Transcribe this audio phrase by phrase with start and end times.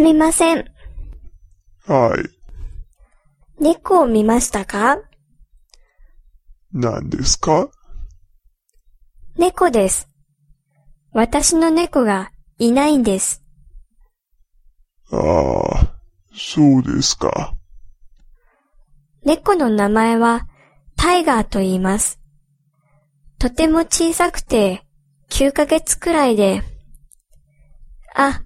[0.00, 0.64] すみません。
[1.86, 3.62] はい。
[3.62, 4.96] 猫を見ましたか？
[6.72, 7.68] 何ですか？
[9.36, 10.08] 猫です。
[11.12, 13.42] 私の猫がいないんです。
[15.12, 15.92] ああ、
[16.34, 17.52] そうですか。
[19.26, 20.46] 猫の名前は
[20.96, 22.18] タイガーと言います。
[23.38, 24.82] とても小さくて
[25.28, 26.62] 9ヶ月くらいで。
[28.14, 28.40] あ、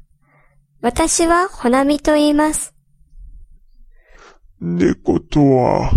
[0.85, 2.75] 私はホナミと言います。
[4.61, 5.91] 猫とは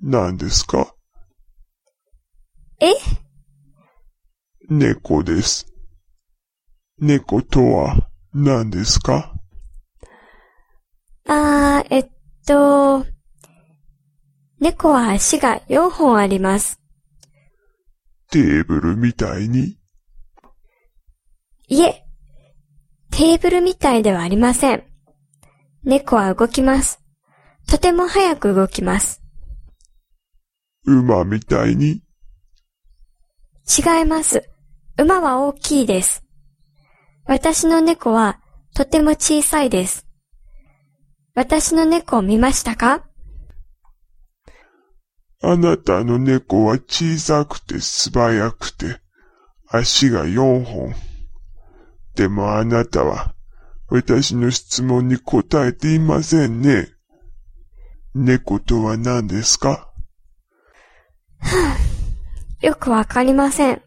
[0.00, 0.94] 何ですか？
[2.80, 2.92] え？
[4.70, 5.66] 猫です。
[7.00, 9.34] 猫とは何ですか？
[11.26, 12.10] あー、えっ
[12.46, 13.04] と、
[14.60, 16.78] 猫は足が4本あります。
[18.30, 19.76] テーブルみたいに？
[21.66, 22.03] いえ、
[23.16, 24.82] テーブルみたいではありません。
[25.84, 27.00] 猫は動きます。
[27.68, 29.22] とても早く動きます。
[30.84, 32.02] 馬みたいに？
[33.66, 34.50] 違います。
[34.98, 36.24] 馬は大きいです。
[37.24, 38.40] 私の猫は
[38.74, 40.08] とても小さいです。
[41.36, 43.04] 私の猫を見ましたか？
[45.40, 48.98] あなたの猫は小さくて素早くて
[49.68, 50.92] 足が4本。
[52.14, 53.34] でもあなたは
[53.88, 56.88] 私の質問に答えていませんね。
[58.14, 59.90] 猫とは何ですか？
[62.62, 63.82] よくわかりません。